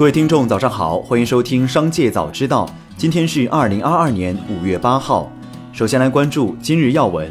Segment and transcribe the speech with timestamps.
[0.00, 2.64] 各位听众，早上好，欢迎收听《商界早知道》。
[2.96, 5.30] 今天是二零二二年五月八号。
[5.74, 7.30] 首先来关注今日要闻。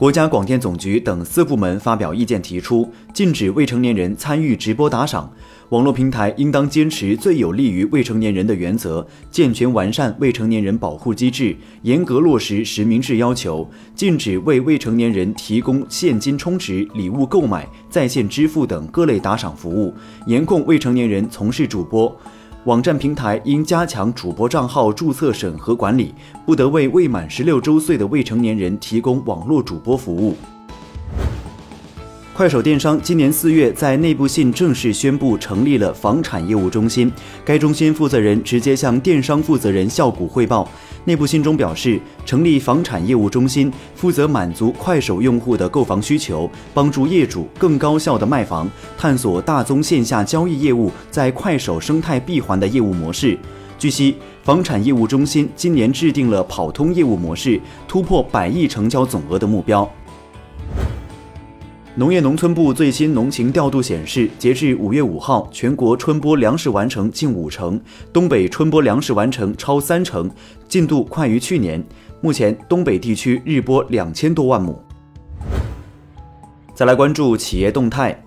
[0.00, 5.30] 国家广电总局等四部门发表意见，提出禁止未成年人参与直播打赏。
[5.68, 19.92] 网络平台应当坚持最有利于未成年人的原则，健全完善未成年人保护机制，严格落实实名制要求，禁止为未成年人提供现金充值、礼物购买、在线支付等各类打赏服务，
[20.24, 22.18] 严控未成年人从事主播。
[22.64, 26.14] 网站平台应加强主播账号注册审核管理，
[26.44, 30.36] 不得为未满十六周岁的未成年人提供网络主播服务。
[32.40, 37.12] 快手电商今年四月在内部信正式宣布成立了房产业务中心，
[37.44, 40.66] 该中心负责人直接向电商负责人效谷汇报。
[41.04, 53.38] 内部信中表示，成立房产业务中心，负责满足快手用户的购房需求，帮助业主更高效的卖房，探索大宗线下交易业务在快手生态闭环的业务模式。
[53.78, 59.90] 据悉，房产业务中心今年制定了跑通业务模式，突破百亿成交总额的目标。
[61.96, 67.80] 农业农村部最新农情调度显示，截至五月五号，全国春播粮食完成近五成，
[68.12, 70.30] 东北春播粮食完成超三成，
[70.68, 71.84] 进度快于去年。
[72.20, 74.80] 目前，东北地区日播两千多万亩。
[76.72, 78.22] 再来关注企业动态。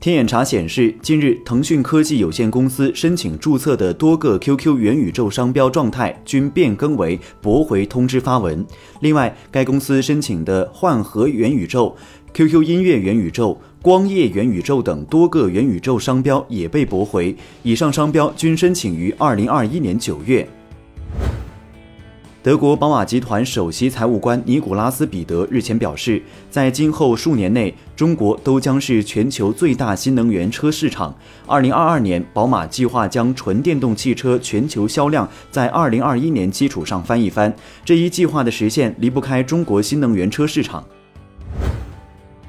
[0.00, 8.64] 天眼查显示，近日腾讯科技有限公司申请注册的多个 QQ 元宇宙商标状态均变更为驳回通知发文。
[9.00, 11.96] 另外，该公司申请的幻核元宇宙、
[12.32, 17.34] QQ 音乐元宇宙、光夜元宇宙等多个元宇宙商标也被驳回。
[17.64, 20.48] 以上商标均申请于2021年9月。
[22.40, 31.12] 德国宝马集团首席财务官尼古拉斯·彼得日前表示，在今后数年内，中国都将是全球最大新能源车市场。
[31.48, 37.52] 二零二二年，宝马计划将纯电动汽车全球销量在二零二一年基础上翻一番。
[37.84, 40.84] 这一计划的实现离不开中国新能源车市场。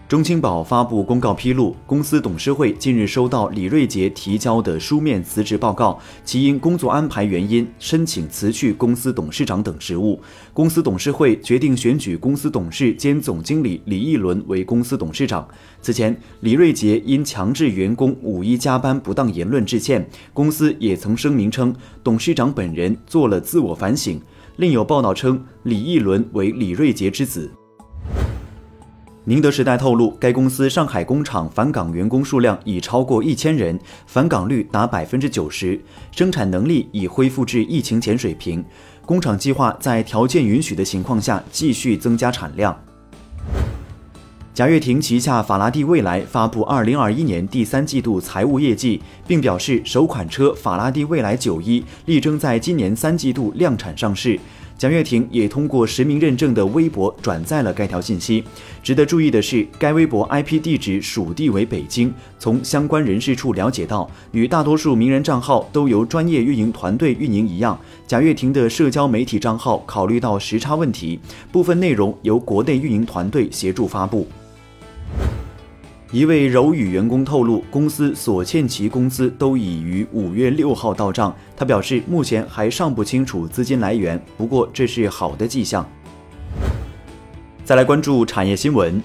[0.09, 10.20] 中青宝发布公告披露，公司董事会近日收到李瑞杰提交的书面辞职报告，其因工作安排原因申请辞去公司董事长等职务。
[10.52, 15.47] 公司董事会决定选举公司董事兼总经理李义伦为公司董事长。
[15.80, 21.72] 此前，李瑞杰因强制员工五一加班不当言论致歉，公司也曾声明称
[22.03, 24.20] 董事长本人做了自我反省。
[24.56, 27.47] 另有报道称，李义伦为李瑞杰之子。
[29.25, 35.80] 宁德时代透露，该公司上海工厂返岗员工数量已超过一千人，返岗率达百分之九十，
[36.12, 38.63] 生产能力已恢复至疫情前水平。
[39.06, 42.75] 工厂计划在条件允许的情况下继续增加产量。
[44.53, 54.40] 贾跃亭旗下法拉第未来发布二零二一年第三季度财务业绩，并表示首款车法拉第未来九一力争在今年三季度量产上市。
[54.79, 58.41] 贾跃亭也通过实名认证的微博转载了该条信息。
[58.81, 62.13] 值得注意的是，该微博 IP 地址属地为北京。
[62.40, 71.19] 从相关人士处了解到，与大多数名人账号都由专业运营团队运营一样，贾跃亭的社交媒体账号考虑到时差问题，
[71.51, 74.25] 部分内容由国内运营团队协助发布。
[76.12, 81.36] 一位柔宇员工透露，公司所欠其工资都已于五月六号到账。
[81.56, 85.88] 他表示，目前还尚不清楚资金来源，不过这是好的迹象。
[87.64, 89.00] 再来关注产业新闻，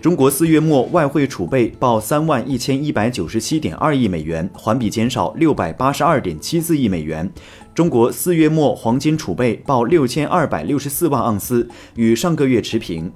[0.00, 7.30] 中国四月末外汇储备报三万一千一百九十七点二亿美元，环比减少六百八十二点七四亿美元。
[7.74, 13.12] 中国四月末黄金储备报六千二百六十四万盎司，与上个月持平。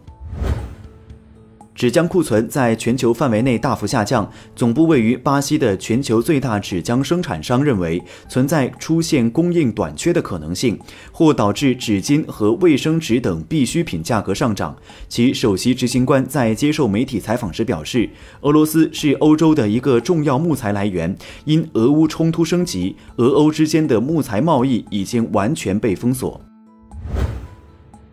[1.74, 4.30] 纸浆库存在全球范围内大幅下降。
[4.54, 10.78] 总部位于巴西的全球最大纸浆生产商认为，存在出现供应短缺的可能性，
[11.10, 14.76] 或导致纸巾和卫生纸等必需品价格上涨。
[15.08, 18.08] 其首席执行官在接受媒体采访时表示，
[18.42, 26.40] 俄罗斯是欧洲的一个重要木材来源，因俄乌冲突升级，俄欧之间的木材贸易已经完全被封锁。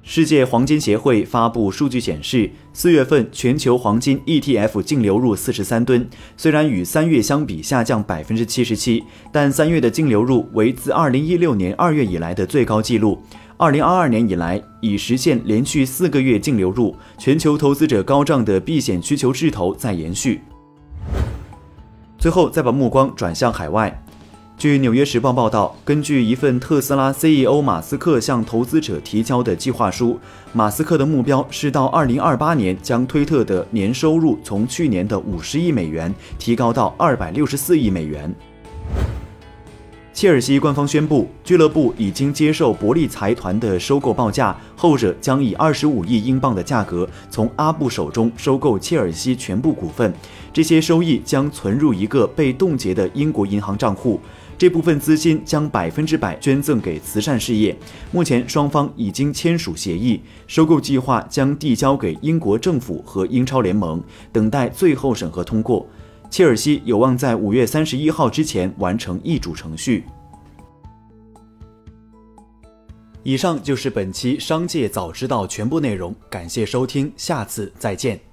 [0.04, 13.22] 世界黄金协会发布数据显示，四月份全球黄金 ETF 净流入四十三吨，虽然与三月相比下降百分之七十七，但三月的净流入为自二零一六年二月以来的最高纪录。
[13.58, 20.42] 二零二二年以来已实现连续四个月净流入，全球投资者高涨的避险需求势头在延续。
[22.18, 24.04] 最后，再把目光转向海外。
[24.62, 30.20] 据《纽约时报》报道，根据一份特斯拉 CEO 马斯克向投资者提交的计划书，
[30.54, 38.32] 马斯克的目标是到2028年将推特的年收入从去年的50亿美元提高到264亿美元。
[40.14, 50.14] 切尔西官方宣布，俱乐部已经接受伯利财团的收购报价，后者将以二十五亿英镑的价格从阿布手中收购切尔西全部股份，
[50.54, 54.20] 这些收益将存入一个被冻结的英国银行账户，
[54.62, 57.76] 这部分资金将百分之百捐赠给慈善事业。
[58.12, 64.00] 目前双方已经签署协议，收购计划将递交给英国政府和英超联盟，
[64.32, 65.88] 等待最后审核通过。
[66.30, 70.04] 切尔西有望在五月三十一号之前完成易主程序。
[73.24, 78.31] 以上就是本期《商界早知道》全部内容，感谢收听，下次再见。